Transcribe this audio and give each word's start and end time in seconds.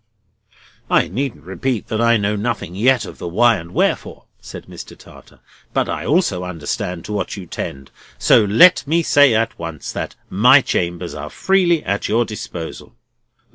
"I 0.89 1.09
needn't 1.09 1.43
repeat 1.43 1.89
that 1.89 2.01
I 2.01 2.17
know 2.17 2.35
nothing 2.35 2.73
yet 2.73 3.05
of 3.05 3.19
the 3.19 3.27
why 3.27 3.57
and 3.57 3.71
wherefore," 3.71 4.25
said 4.41 4.65
Mr. 4.65 4.97
Tartar; 4.97 5.41
"but 5.75 5.87
I 5.87 6.07
also 6.07 6.43
understand 6.43 7.05
to 7.05 7.13
what 7.13 7.37
you 7.37 7.45
tend, 7.45 7.91
so 8.17 8.43
let 8.43 8.87
me 8.87 9.03
say 9.03 9.35
at 9.35 9.59
once 9.59 9.91
that 9.91 10.15
my 10.27 10.59
chambers 10.61 11.13
are 11.13 11.29
freely 11.29 11.83
at 11.83 12.07
your 12.09 12.25
disposal." 12.25 12.95